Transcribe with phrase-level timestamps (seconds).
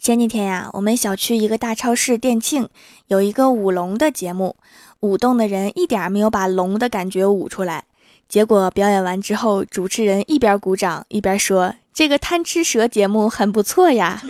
[0.00, 2.68] 前几天呀，我们小区一个大超市店庆，
[3.08, 4.56] 有一个舞龙的节目，
[5.00, 7.84] 舞动的人一点没有把龙的感觉舞出来。
[8.28, 14.22] 结果表演完之后，主持人一边鼓掌一边说：“这个贪吃蛇节目很不错呀。”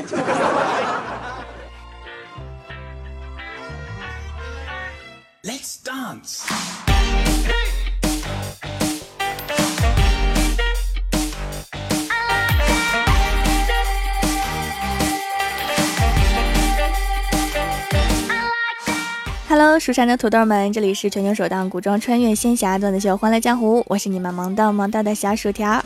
[5.44, 6.87] Let's dance.
[19.50, 25.82] Hello，蜀山的土豆们，这里是全球首档古装穿越仙侠段子秀《欢乐江湖》，我是你们萌到萌到的小薯条。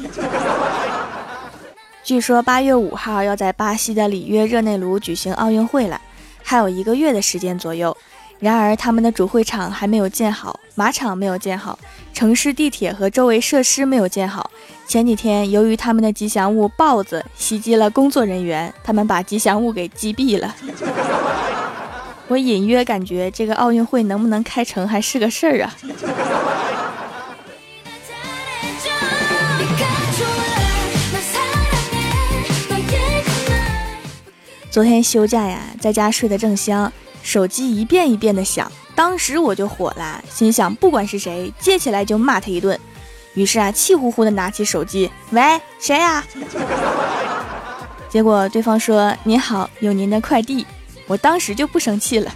[2.02, 6.00] 据说八月五号要在巴西的里约热内卢举行奥运会了，
[6.42, 7.96] 还有一个月的时间左右。
[8.40, 11.78] 然而，他们的主会场还没有建好，马场没有建好，
[12.12, 14.50] 城市地铁和周围设施没有建好。
[14.88, 20.52] 前几天，由于他们的吉祥物豹子袭击了工作人员，他们把吉祥物给击毙了。
[22.28, 25.74] 我隐约感觉这个奥运会能不能开成还是个事儿啊！
[34.70, 36.90] 昨天休假呀，在家睡得正香，
[37.22, 42.78] 手机一遍一遍的响，当时我就火了，心想不管是谁接起来就骂他一顿。
[43.34, 46.24] 于是啊，气呼呼的拿起手机，喂，谁呀？
[48.08, 50.66] 结果对方说：“您好，有您的快递。”
[51.06, 52.32] 我当时就不生气了。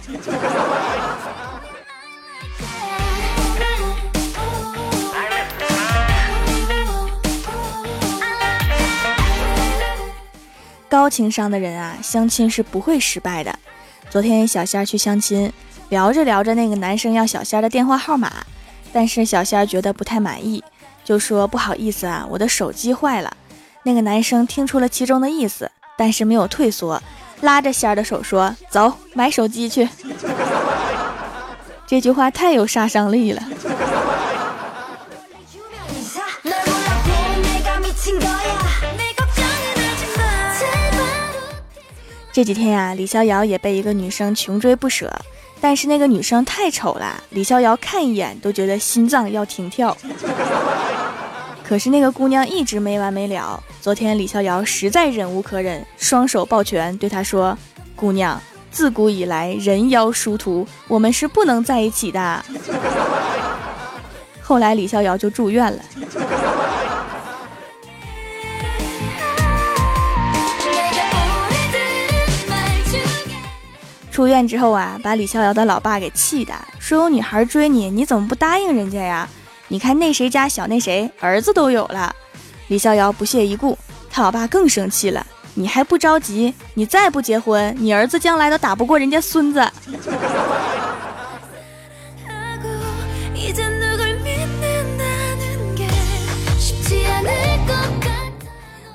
[10.89, 13.59] 高情商的人啊，相亲是不会失败的。
[14.09, 15.51] 昨天小仙儿去相亲，
[15.89, 18.31] 聊着聊着，那个男生要小仙儿的电话号码，
[18.93, 20.63] 但是小仙儿觉得不太满意，
[21.03, 23.35] 就说不好意思啊，我的手机坏了。
[23.83, 27.01] 那个男生听出了其中的意思，但是没有退缩。
[27.41, 29.87] 拉着仙儿的手说：“走，买手机去。”
[31.85, 33.41] 这句话太有杀伤力了。
[42.33, 45.11] 这几天呀，李逍遥也被一个女生穷追不舍，
[45.59, 49.97] 但是那个女生太丑了，李逍遥看一眼都觉得心脏要停跳。
[51.67, 53.61] 可是那个姑娘一直没完没了。
[53.81, 57.57] 昨天李逍遥实在忍无可忍，双手抱拳对她说
[57.93, 58.41] ：“姑娘，
[58.71, 62.45] 自古以来人妖殊途，我们是不能在一起的。
[64.41, 65.79] ”后来李逍遥就住院了。
[74.09, 79.27] 出院之后啊，把李逍遥的老爸给气的，说有女孩追你，你怎么不答应人家呀？
[79.69, 82.15] 你看那谁家小那谁儿子都有了，
[82.67, 83.77] 李逍遥不屑一顾，
[84.09, 85.25] 他老爸更生气了。
[85.53, 86.53] 你还不着急？
[86.75, 89.67] 你再不结婚，你儿子将来都打不过人家孙子。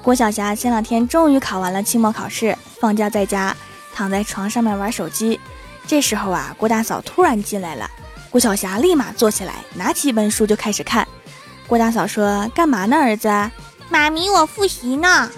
[0.03, 3.57] 郭晓霞前两天终于考完了期末考试，放假在家，
[3.95, 5.39] 躺在床上面玩手机。
[5.87, 7.91] 这时候啊，郭大嫂突然进来了。
[8.33, 11.07] 郭晓霞立马坐起来，拿起一本书就开始看。
[11.67, 13.29] 郭大嫂说：“干嘛呢，儿子
[13.91, 15.31] ？”“妈咪，我复习呢。”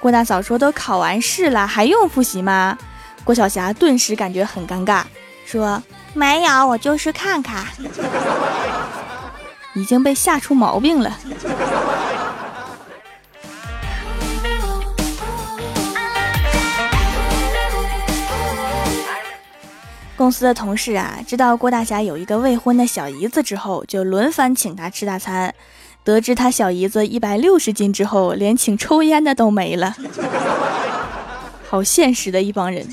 [0.00, 2.76] 郭大嫂说：“都考完试了，还用复习吗？”
[3.22, 5.04] 郭晓霞顿时感觉很尴尬，
[5.46, 5.80] 说
[6.14, 7.64] ：“没有，我就是看看。”
[9.74, 11.16] 已经被吓出毛病了。
[20.16, 25.52] 公司的同事啊，知道郭大侠有一个未婚的小姨子之后，就轮番请他吃大餐。
[26.04, 29.94] 得知他小姨子一百六十斤之后，连请抽烟的都没了。
[31.68, 32.86] 好现实的一帮人。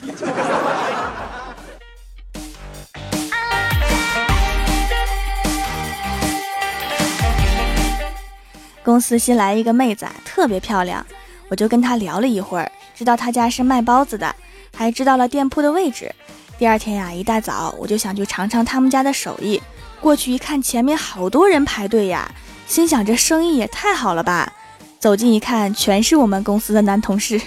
[8.84, 11.06] 公司新来一个妹子，啊特别漂亮，
[11.50, 14.35] 我就跟她聊了一会儿，知道她家是卖包子的，
[14.76, 16.12] 还知道了店铺的位置。
[16.61, 19.59] 第二天呀，一大早我就想去尝尝他们家的手艺。
[19.99, 22.31] 过去一看，前面好多人排队呀，
[22.67, 24.53] 心想这生意也太好了吧。
[24.99, 27.41] 走近一看，全是我们公司的男同事。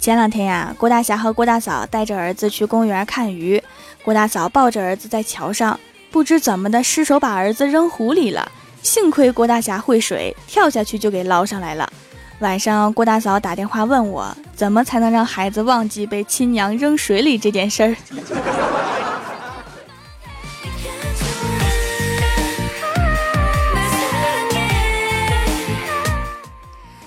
[0.00, 3.62] 前两天呀，郭大侠和郭大嫂带着儿子去公园看鱼，
[4.02, 5.78] 郭大嫂抱着儿子在桥上。
[6.10, 8.50] 不知怎么的，失手把儿子扔湖里了。
[8.82, 11.92] 幸亏郭大侠会水，跳下去就给捞上来了。
[12.38, 17.96] 晚上，郭大嫂打电话问我，怎么才能让孩子忘记被亲娘扔水里这件事儿。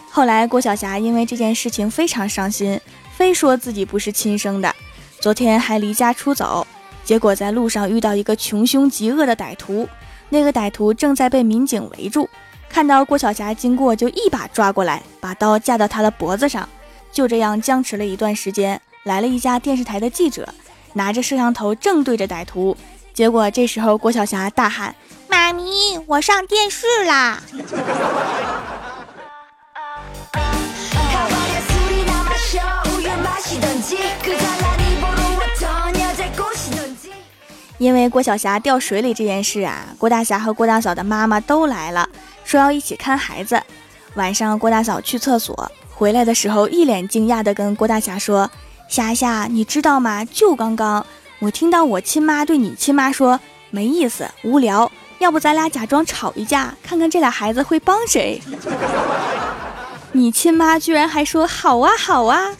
[0.10, 2.80] 后来，郭晓霞因为这件事情非常伤心，
[3.16, 4.76] 非说自己不是亲生的。
[5.20, 6.68] 昨天还离家出走，
[7.04, 9.88] 结果在路上遇到一个穷凶极恶的歹徒，
[10.30, 12.30] 那个歹徒正在被民警围住，
[12.70, 16.68] 看到郭晓霞经过就一把抓过来，把刀架到他的脖子上，
[17.12, 18.80] 就这样僵持了一段时间。
[19.04, 20.48] 来了一家电视台的记者，
[20.94, 22.78] 拿着摄像头正对着歹徒，
[23.14, 24.96] 结果这时候郭晓霞大喊
[25.28, 27.42] ：“妈咪，我上电视啦！”
[37.82, 42.08] 因为郭晓霞掉水里这件事啊，郭大侠和郭大嫂的妈妈都来了，
[42.44, 43.60] 说要一起看孩子。
[44.14, 48.48] 晚上郭大嫂去厕所回来的时候，一脸惊讶地跟郭大侠说。
[48.88, 50.24] 霞霞，你知道吗？
[50.26, 51.04] 就刚刚，
[51.40, 53.40] 我听到我亲妈对你亲妈说
[53.72, 58.40] ：“没意思，无聊，要不咱俩假装吵一架，看看这俩孩子会帮谁。
[60.14, 62.52] ”你亲妈居然还说：“好啊，好啊。”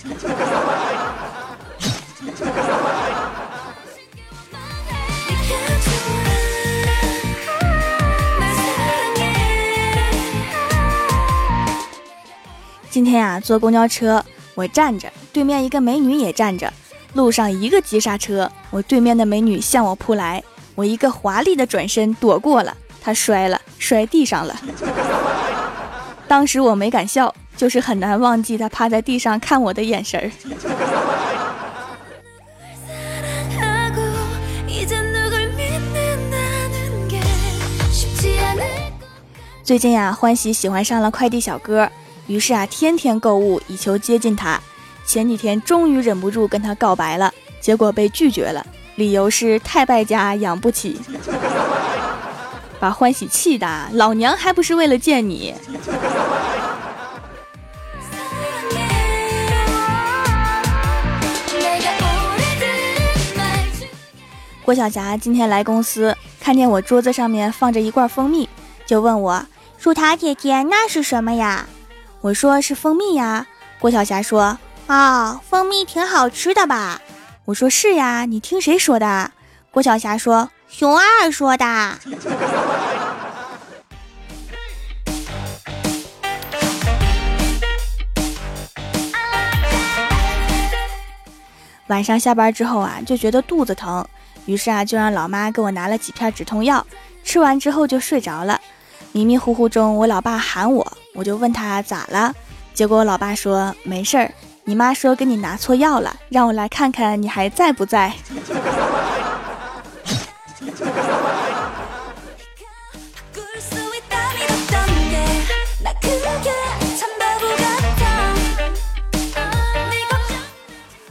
[12.92, 14.24] 今天啊，坐公交车。
[14.54, 16.72] 我站着，对面一个美女也站着，
[17.14, 20.44] 路上一个急刹车，我对面的美女向我扑来，
[20.76, 24.54] 我一个华丽的转身躲过了，她摔了，摔地上了。
[26.28, 30.30] 当时我没敢笑，就是很难忘记她趴在地上看我的眼神儿。
[39.64, 41.90] 最近呀，欢喜喜欢上了快递小哥。
[42.28, 44.60] 于是啊，天天购物以求接近他。
[45.06, 48.66] 前几天终于忍不住跟他告白了，结果被拒绝了，
[48.96, 51.02] 理由是太败家养不起，
[52.80, 55.54] 把欢喜气的，老娘还不是为了见你。
[64.64, 68.48] 郭晓霞今天来公司，看见我桌子上面放着一罐蜂蜜，
[68.86, 69.46] 就问我
[69.78, 71.68] ：“薯塔姐姐，那是什么呀？”
[72.22, 73.48] 我说是蜂蜜呀，
[73.80, 77.02] 郭晓霞说：“啊，蜂蜜挺好吃的吧？”
[77.46, 79.32] 我说是呀，你听谁说的？
[79.72, 81.66] 郭晓霞说：“熊二说的。
[91.88, 94.08] ”晚上下班之后啊，就觉得肚子疼，
[94.46, 96.86] 于是啊，就让老妈给我拿了几片止痛药，
[97.24, 98.62] 吃完之后就睡着了。
[99.12, 102.34] 迷迷糊糊中，我老爸喊我，我就问他咋了，
[102.74, 104.32] 结果我老爸说没事儿，
[104.64, 108.14] 你妈说给你拿错药了，让我来看看你还在不在。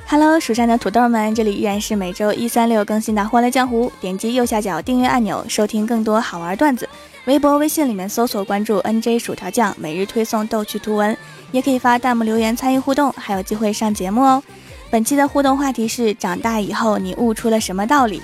[0.08, 6.88] Hello，蜀山的土豆们，这里依然是每周一、三、六更新的《欢乐江湖》，点击右下角订阅按钮，收听更多好玩段子。
[7.26, 11.17] 微博、微信里面搜索关注 “nj 薯条酱”，每日推送逗趣图文，
[11.52, 14.43] 也可以发弹幕留言参与互动，还有机会上节目哦。
[14.90, 18.22] 本期的互动话题是：长大以后你悟出了什么道理？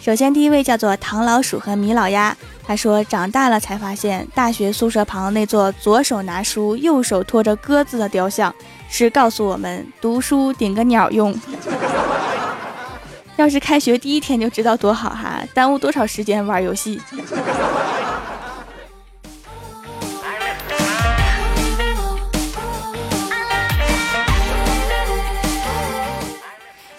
[0.00, 2.34] 首先，第一位叫做唐老鼠和米老鸭，
[2.66, 8.52] 他说：长大了才发现，大学宿舍旁那座左手拿书、右手托着鸽子的雕像，
[8.88, 11.38] 是告诉我们读书顶个鸟用。
[13.36, 16.98] 要是开学第一天就知道多好哈，耽误多少时间玩游戏。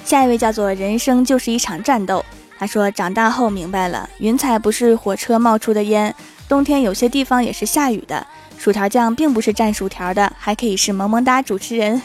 [0.07, 2.23] 下一位叫做人生就是一场战斗。
[2.57, 6.15] 他说长大后明白了，云彩不是火车冒出的烟，
[6.47, 8.25] 冬天有些地方也是下雨的。
[8.57, 12.01] 薯条酱并不是蘸薯条的，还可以是萌萌哒主持人。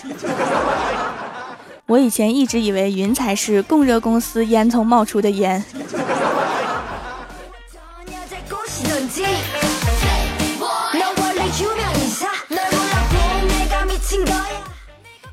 [1.86, 5.64] 我以前一直以为云彩是供热公司烟囱冒出的烟。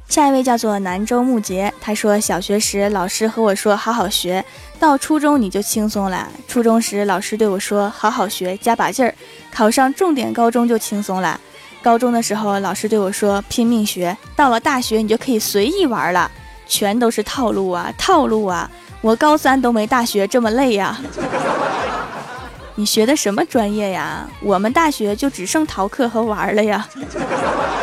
[0.09, 4.43] 下一位叫做南州木杰，他说小学时老师和我说好好学，
[4.79, 6.27] 到初中你就轻松了。
[6.47, 9.13] 初中时老师对我说好好学，加把劲儿，
[9.53, 11.39] 考上重点高中就轻松了。
[11.83, 16.29] 高中的时候老师对我说拼命学，到了大学你就可以随意玩了。
[16.65, 18.69] 全都是套路啊，套路啊！
[19.01, 20.99] 我高三都没大学这么累呀。
[22.75, 24.27] 你学的什么专业呀？
[24.41, 26.87] 我们大学就只剩逃课和玩了呀。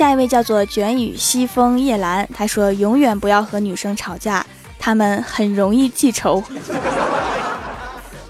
[0.00, 4.46] 下一位叫做卷雨西风夜兰，他说：“永远不要和女生吵架，
[4.78, 6.42] 他们很容易记仇，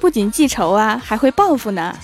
[0.01, 1.97] 不仅记仇啊，还会报复呢。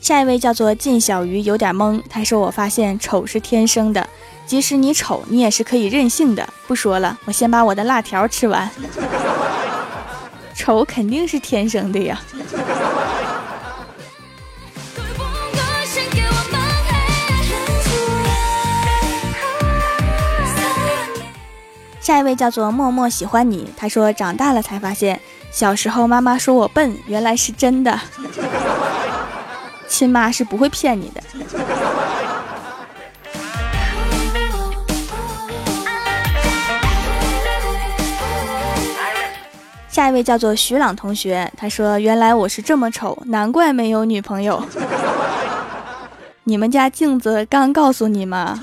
[0.00, 2.02] 下一位叫做靳小鱼，有点懵。
[2.10, 4.04] 他说：“我发现丑是天生的，
[4.44, 6.46] 即使你丑，你也是可以任性的。
[6.66, 8.68] 不说了，我先把我的辣条吃完。
[10.64, 12.18] 丑肯定是天生的呀。”
[22.00, 23.70] 下一位叫做默默喜欢你。
[23.76, 28.00] 他说：“长大了才发现，小时候妈妈说我笨，原来是真的。”
[29.86, 31.22] 亲妈是不会骗你的。
[39.94, 44.60] 下一位叫做徐朗同学，他说：“原来我是这么丑，难怪没有女朋友。
[46.42, 48.60] 你们家镜子刚告诉你吗？”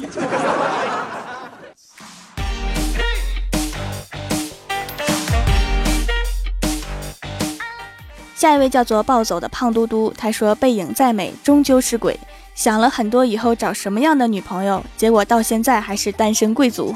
[8.36, 12.20] 下一位叫做暴走的胖嘟嘟，他说：“背影再美，终究是鬼。
[12.56, 16.94] 想了很多以后找什么样的女朋友，结果到现在还是单身贵族。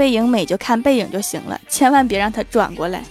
[0.00, 3.04] 背影美就看背影就行了，千万别让他转过来。”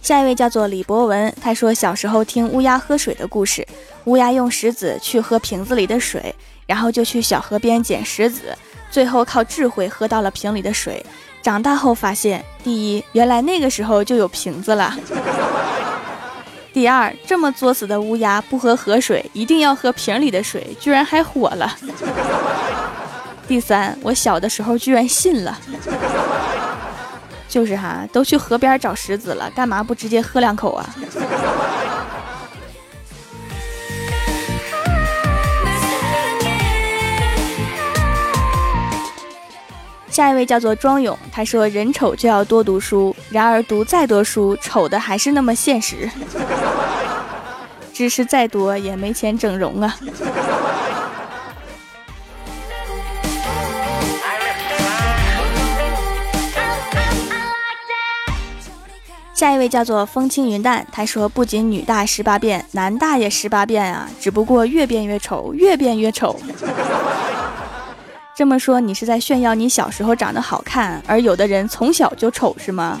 [0.00, 3.68] 下一位叫做李博文，他说：“小时候听乌鸦喝水的故事，
[4.04, 6.34] 乌鸦用石子去喝瓶子里的水。”
[6.66, 8.56] 然后就去小河边捡石子，
[8.90, 11.04] 最后靠智慧喝到了瓶里的水。
[11.42, 14.90] 长大后发现，第一，原来那个时候就有瓶子了；
[16.72, 21.68] 第二，这么作死的乌鸦不喝河水，一定要喝瓶里的水，居然还火了；
[23.48, 25.58] 第三，我小的时候居然信了。
[27.48, 30.88] 就是哈，都去河边找石子了，干嘛不直接喝两口啊？
[40.10, 46.10] 下一位叫做庄勇，他说：“人丑就要多读书，然而读再多书，丑的还是那么现实。
[47.92, 49.96] 知识再多也没钱整容啊。”
[59.32, 66.38] 下一位叫做风轻云淡，他说：“不仅女大十八变，男大也十八变啊，只不过越变越丑，越变越丑。”
[68.40, 72.98] 这么说，你是在炫耀你小时候长得好看，而有的人从小就丑，是吗？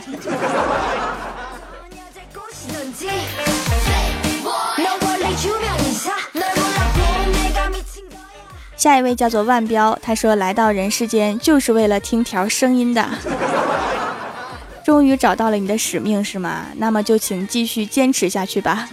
[8.76, 13.08] 下一位叫做万彪，他说来到人世间就是为了听条声音的，
[14.84, 16.66] 终于找到了你的使命，是吗？
[16.76, 18.90] 那么就请继续坚持下去吧。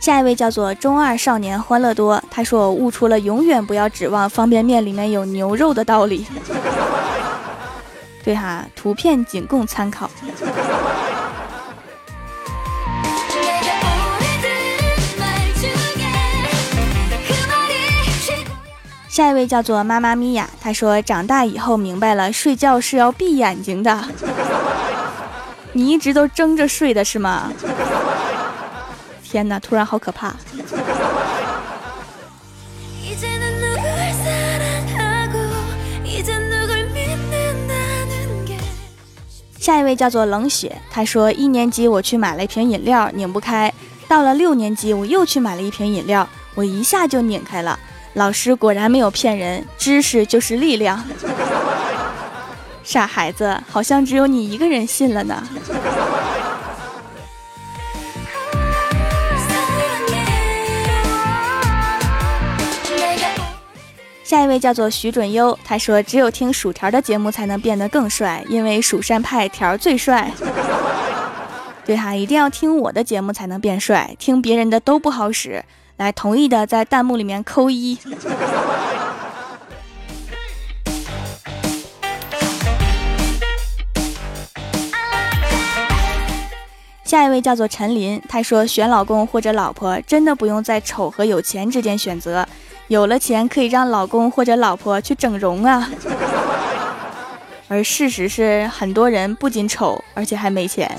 [0.00, 6.26] 下一位叫做中二少年欢乐多，他说我悟出了永远不要指望方便面里面有牛肉的道理。
[8.24, 10.10] 对哈，图片仅供参考。
[19.06, 24.02] 下一位叫做妈妈咪呀，他说长大以后明白了，睡觉是要闭眼睛的。
[25.74, 27.52] 你一直都睁着睡的是吗？
[29.30, 30.34] 天哪，突然好可怕！
[39.60, 43.70] 下一位叫做冷血，他说一年级我去买了一瓶饮料，拧不开；
[44.08, 47.78] 到了六年级我又去买了一瓶饮料，我一下就拧开了。
[48.14, 51.00] 老师果然没有骗人，知识就是力量。
[52.82, 55.46] 傻孩子，好像只有你一个人信了呢。
[64.30, 70.30] 下一位叫做徐准优，他说：“只有听薯条的节目才能变得更帅，因为蜀山派条最帅。
[71.84, 75.64] 对哈，一定要听我的节目才能变帅，听别人的都不好使。
[75.96, 77.98] 来，同意的在弹幕里面扣一。
[87.02, 92.46] ”下一位叫做陈林，他说：“选老公或者老婆，真的不用在丑和有钱之间选择。”
[92.90, 95.88] 有了钱可以让老公或者老婆去整容啊。
[97.68, 100.90] 而事实是很多人不仅丑而且还没钱。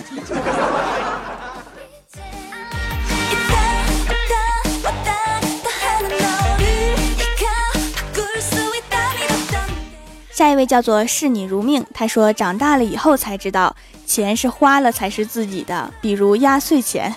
[10.31, 17.13] 下一位叫做视你如命他说长大了以后才知道钱是花了才是自己的比如压岁钱。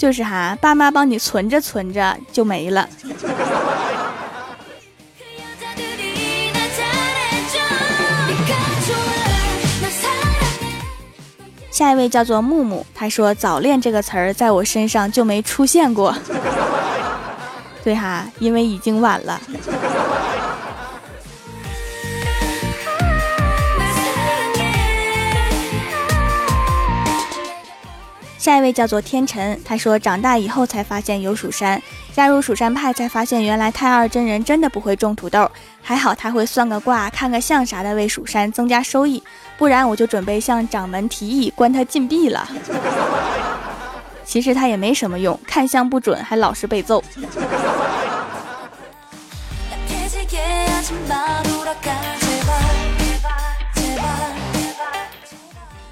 [0.00, 2.88] 就是哈，爸妈帮你存着存着就没了。
[11.70, 16.16] 下一位叫做木木，他说“早恋”这个词儿在我身上就没出现过。
[17.84, 19.38] 对哈，因为已经晚了。
[28.40, 31.80] 下一位叫做天辰，他说长大以后才发现有蜀山，
[32.10, 35.46] 加入蜀山派才发现原来太二真人真的不会种土豆，
[35.82, 39.22] 还好他会算个卦、看个相啥的为蜀山增加收益，
[39.58, 42.48] 不然我就准备向掌门提议关他禁闭了。
[44.24, 47.04] 其实他也没什么用，看相不准还老是被揍。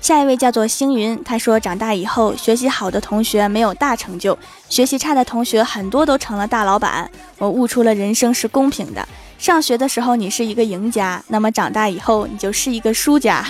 [0.08, 4.38] 下一位叫做星云，他说长大以后学习好的同学没有大成就，
[4.70, 7.10] 学习差的同学很多都成了大老板。
[7.36, 13.44] 我悟出了人生是公平的，上学的时候你是一个赢家，那么长大以后你就是一个输家。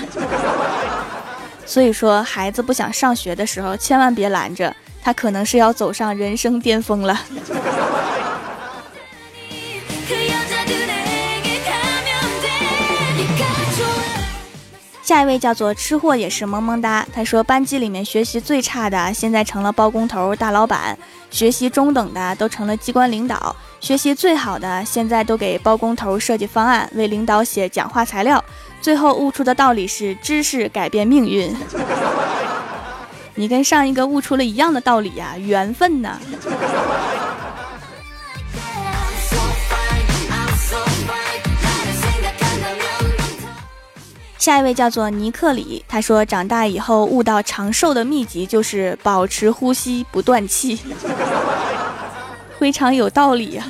[1.64, 7.16] 所以说，孩子不想上学的时候，千万别拦着他，可能是要走上人生巅峰了。
[15.08, 17.06] 下一位叫做吃货，也是萌萌哒。
[17.14, 20.94] 他说，班级里面学习最差的，现在成了包工头、大老板；
[21.30, 28.44] 学习中等的，都成了机关领导；学习最好的，现在都给包工头设计方案，为领导写讲话材料。
[28.82, 31.56] 最后悟出的道理是：知识改变命运。
[33.34, 36.21] 你跟上一个悟出了一样的道理呀，缘分呢？
[44.38, 50.78] 下一位叫做尼克里，他说长大以后悟到长寿的秘籍就是保持呼吸不断气，
[52.58, 53.64] 非常有道理呀。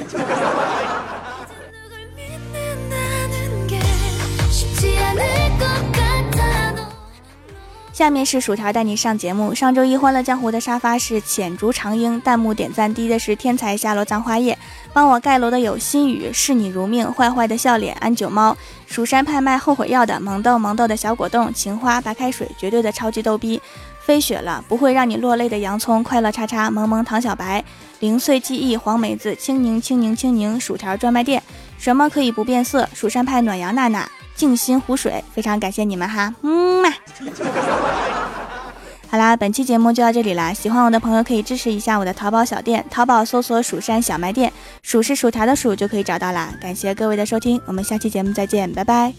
[7.98, 9.52] 下面是薯条带你上节目。
[9.52, 14.56] 上周一欢乐江湖的沙发是浅竹长英，弹幕点赞低的是天才下落葬花叶。
[14.92, 18.56] 帮我盖楼的有心雨，视你如命，坏坏的笑脸，安九猫，
[18.86, 23.60] 蜀山派卖后悔药的萌豆萌豆的小果冻，情花白开水，绝对的超级逗逼，
[24.06, 27.64] 飞雪了不会让你落泪的洋葱，快乐叉叉，萌萌糖小白，
[27.98, 31.42] 零碎记忆，黄梅子，青柠青柠青柠，薯条专卖店，
[31.78, 32.88] 什么可以不变色？
[32.94, 34.08] 蜀山派暖阳娜娜。
[34.36, 36.94] 静心湖水，非常感谢你们哈，嗯嘛。
[39.10, 44.52] 好啦，本期节目就到这里啦，喜欢我的朋友可以支持一下我的淘宝小店，淘宝搜索“蜀山小卖店”，
[44.84, 46.52] 蜀是薯条的数就可以找到啦。
[46.60, 49.14] 感谢各位的收听，我们下期节目再见，拜拜。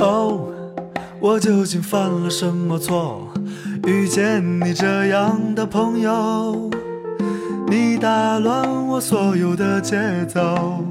[0.00, 0.48] 哦，
[1.20, 3.28] 我究竟犯了什么错？
[3.86, 6.70] 遇见你这样的朋友，
[7.68, 10.84] 你打乱我所有的节奏，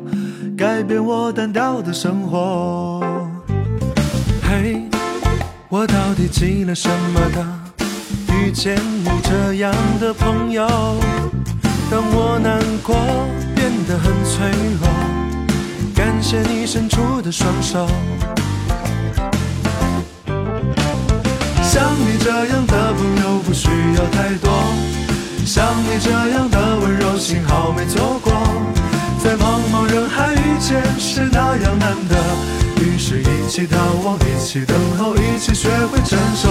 [0.57, 3.01] 改变我单调的生活。
[4.41, 4.83] 嘿，
[5.69, 7.45] 我到底积了什么的？
[8.33, 10.67] 遇见你这样的朋友，
[11.91, 12.95] 当我难过
[13.55, 14.47] 变得很脆
[14.79, 14.87] 弱，
[15.95, 17.87] 感谢你伸出的双手。
[21.63, 22.65] 像你这样
[24.11, 24.51] 太多，
[25.45, 28.33] 像你这样的温柔，幸好没错过。
[29.23, 32.15] 在茫茫人海遇见是那样难得，
[32.81, 36.47] 于是一起逃亡，一起等候，一起学会承受。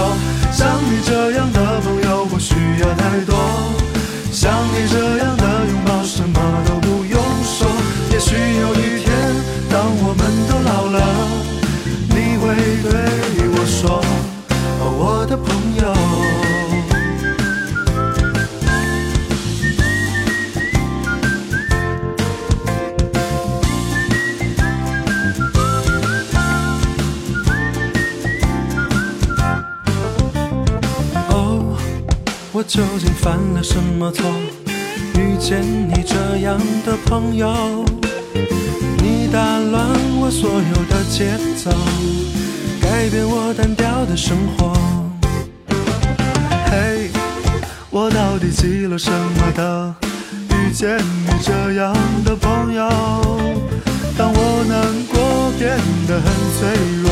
[0.51, 3.35] 像你这样的朋友不需要太多，
[4.31, 7.67] 像你这样的拥抱什么都不用说。
[8.11, 9.09] 也许有一天，
[9.69, 10.26] 当我们
[37.09, 37.85] 朋友，
[39.01, 39.87] 你打乱
[40.19, 41.71] 我所有的节奏。
[42.81, 44.73] 改变我单调的生活。
[46.69, 47.09] 嘿，
[47.89, 49.95] 我到底积了什么德？
[50.49, 52.89] 遇见你这样的朋友，
[54.17, 56.25] 当我难过变得很
[56.59, 56.67] 脆
[57.03, 57.09] 弱，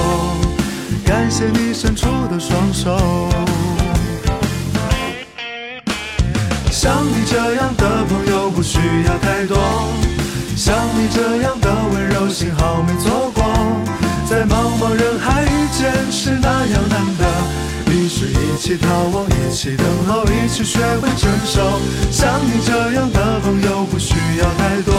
[1.05, 3.35] 感谢你伸出的双手。
[8.56, 9.58] 不需要太多，
[10.56, 13.44] 像你这样的温柔，幸好没错过。
[14.30, 21.82] 在茫茫人海遇见是那样难得，于是一起逃亡，一起等候，一起学会承受。
[22.10, 24.96] 像你这样的朋友不需要太多，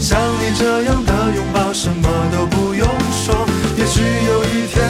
[0.00, 3.46] 像你这样的拥抱什么都不用说。
[3.76, 4.82] 也许有一天，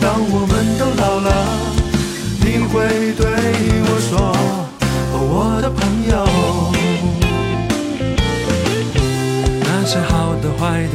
[0.00, 1.28] 当我们都老了，
[2.38, 3.45] 你会对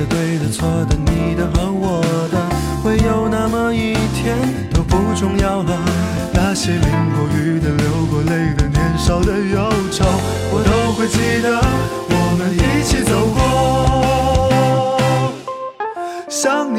[0.02, 2.38] 的、对的、错的、你的和我的，
[2.84, 4.36] 会有那么一天
[4.74, 5.80] 都不重要了。
[6.34, 10.06] 那些淋过雨的、流过泪的、年少的忧愁，
[10.52, 11.62] 我都会记得，
[12.10, 13.41] 我们一起走过。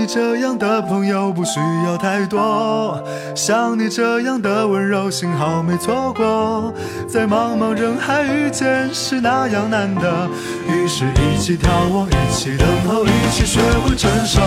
[0.03, 3.01] 你这样的朋友不需要太多，
[3.37, 6.75] 像你这样的温柔，幸好没错过。
[7.07, 10.29] 在茫茫人海遇见是那样难得，
[10.67, 14.41] 于是一起眺望，一起等候，一起学会承受。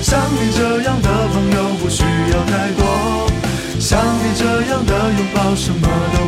[0.00, 3.28] 像你这样的朋友不需要太多，
[3.80, 6.19] 像你这样的拥抱，什么都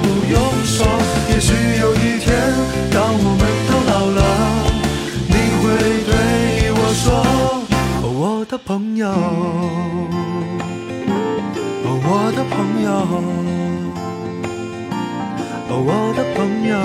[15.85, 16.79] 我的朋友，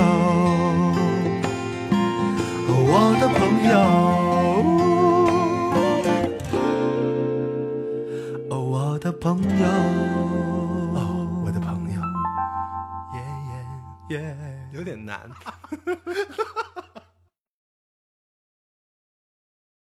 [2.90, 3.72] 我的朋友，
[8.50, 9.66] 我的朋友，
[11.44, 12.00] 我的朋友，
[13.14, 13.16] 耶
[14.08, 14.36] 耶耶，
[14.72, 15.20] 有点难。